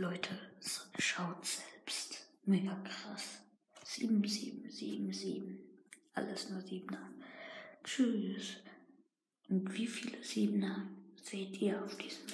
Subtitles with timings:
[0.00, 0.38] Leute,
[0.96, 2.24] schaut selbst.
[2.44, 3.40] Mega krass.
[3.82, 5.58] 7777.
[6.14, 7.10] Alles nur Siebener.
[7.82, 8.58] Tschüss.
[9.48, 10.88] Und wie viele Siebener
[11.20, 12.27] seht ihr auf diesem